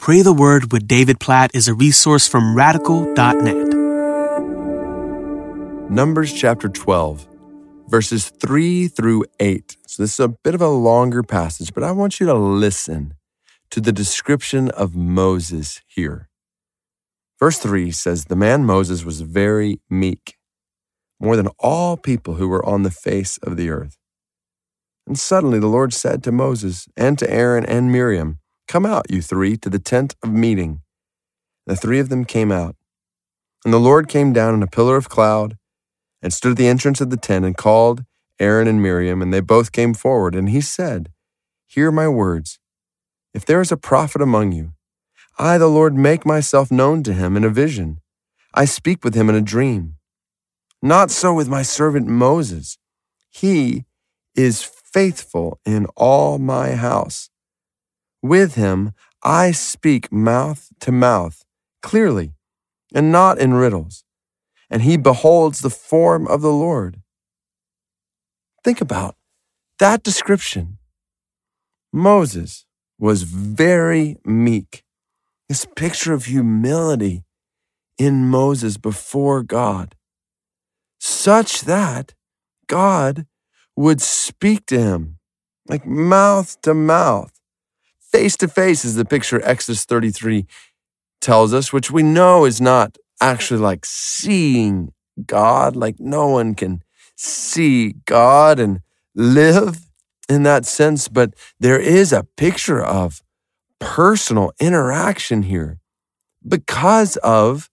[0.00, 3.68] Pray the Word with David Platt is a resource from radical.net.
[5.90, 7.28] Numbers chapter 12,
[7.86, 9.76] verses 3 through 8.
[9.86, 13.12] So this is a bit of a longer passage, but I want you to listen
[13.72, 16.30] to the description of Moses here.
[17.38, 20.38] Verse 3 says, The man Moses was very meek,
[21.20, 23.98] more than all people who were on the face of the earth.
[25.06, 28.39] And suddenly the Lord said to Moses and to Aaron and Miriam,
[28.70, 30.82] Come out, you three, to the tent of meeting.
[31.66, 32.76] The three of them came out.
[33.64, 35.56] And the Lord came down in a pillar of cloud
[36.22, 38.04] and stood at the entrance of the tent and called
[38.38, 40.36] Aaron and Miriam, and they both came forward.
[40.36, 41.10] And he said,
[41.66, 42.60] Hear my words.
[43.34, 44.70] If there is a prophet among you,
[45.36, 47.98] I, the Lord, make myself known to him in a vision.
[48.54, 49.96] I speak with him in a dream.
[50.80, 52.78] Not so with my servant Moses.
[53.30, 53.86] He
[54.36, 57.29] is faithful in all my house.
[58.22, 58.92] With him
[59.22, 61.44] I speak mouth to mouth,
[61.82, 62.32] clearly,
[62.94, 64.04] and not in riddles,
[64.68, 67.02] and he beholds the form of the Lord.
[68.62, 69.16] Think about
[69.78, 70.78] that description.
[71.92, 72.66] Moses
[72.98, 74.84] was very meek.
[75.48, 77.24] This picture of humility
[77.98, 79.96] in Moses before God,
[81.00, 82.14] such that
[82.66, 83.26] God
[83.76, 85.18] would speak to him
[85.68, 87.39] like mouth to mouth
[88.10, 90.46] face to face is the picture Exodus 33
[91.20, 94.92] tells us, which we know is not actually like seeing
[95.26, 95.76] God.
[95.76, 96.82] Like no one can
[97.16, 98.80] see God and
[99.14, 99.78] live
[100.28, 103.22] in that sense, but there is a picture of
[103.78, 105.78] personal interaction here
[106.46, 107.68] because of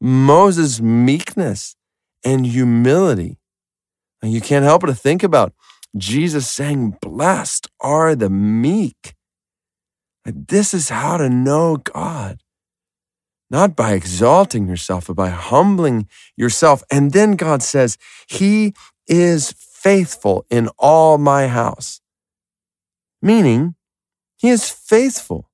[0.00, 1.76] Moses' meekness
[2.24, 3.38] and humility.
[4.22, 5.52] And you can't help but to think about
[5.96, 9.14] Jesus saying, Blessed are the meek
[10.24, 12.42] this is how to know God.
[13.50, 16.82] Not by exalting yourself, but by humbling yourself.
[16.90, 18.74] And then God says, He
[19.06, 22.00] is faithful in all my house.
[23.20, 23.74] Meaning,
[24.38, 25.50] He is faithful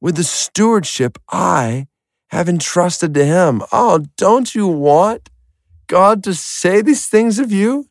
[0.00, 1.88] with the stewardship I
[2.28, 3.62] have entrusted to Him.
[3.72, 5.28] Oh, don't you want
[5.88, 7.86] God to say these things of you?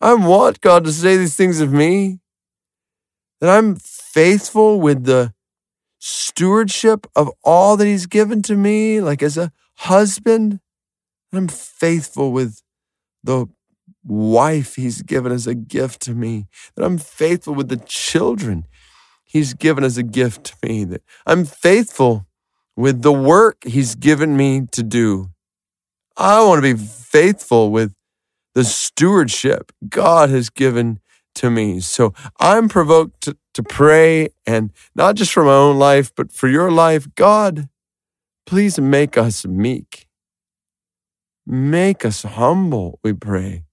[0.00, 2.20] I want God to say these things of me.
[3.40, 3.76] That I'm
[4.16, 5.34] faithful with the
[5.98, 10.58] stewardship of all that He's given to me, like as a husband.
[11.34, 12.62] I'm faithful with
[13.22, 13.44] the
[14.02, 18.64] wife He's given as a gift to me, that I'm faithful with the children
[19.22, 22.26] He's given as a gift to me, that I'm faithful
[22.74, 25.28] with the work He's given me to do.
[26.16, 27.92] I want to be faithful with
[28.54, 31.00] the stewardship God has given
[31.36, 31.80] to me.
[31.80, 36.48] So I'm provoked to, to pray and not just for my own life, but for
[36.48, 37.06] your life.
[37.14, 37.68] God,
[38.46, 40.06] please make us meek.
[41.46, 43.64] Make us humble, we pray.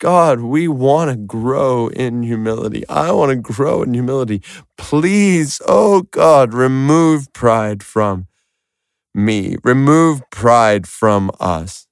[0.00, 2.86] God, we want to grow in humility.
[2.88, 4.42] I want to grow in humility.
[4.76, 8.28] Please, oh God, remove pride from
[9.14, 9.56] me.
[9.64, 11.88] Remove pride from us.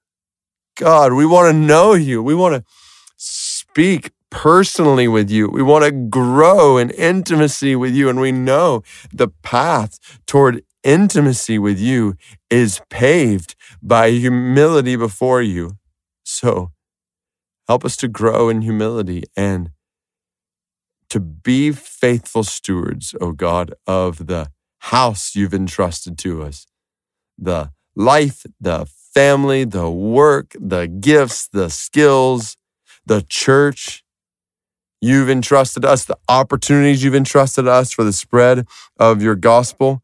[0.76, 2.22] God, we want to know you.
[2.22, 2.64] We want to
[3.16, 5.48] speak personally with you.
[5.48, 8.08] We want to grow in intimacy with you.
[8.08, 8.82] And we know
[9.12, 12.16] the path toward intimacy with you
[12.48, 15.78] is paved by humility before you.
[16.24, 16.72] So
[17.66, 19.70] help us to grow in humility and
[21.08, 26.66] to be faithful stewards, O oh God, of the house you've entrusted to us,
[27.38, 32.56] the life, the family, the work, the gifts, the skills,
[33.04, 34.04] the church,
[35.06, 38.66] you've entrusted us, the opportunities you've entrusted us for the spread
[38.98, 40.02] of your gospel.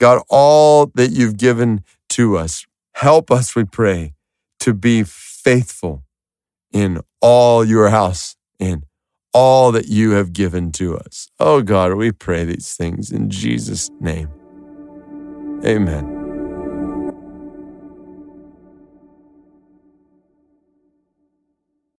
[0.00, 4.14] God, all that you've given to us, help us, we pray,
[4.60, 6.02] to be faithful
[6.72, 8.84] in all your house, in
[9.32, 11.28] all that you have given to us.
[11.38, 14.28] Oh God, we pray these things in Jesus' name.
[15.64, 16.21] Amen.